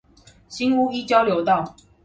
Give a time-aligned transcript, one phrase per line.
[0.49, 1.75] 新屋一交流道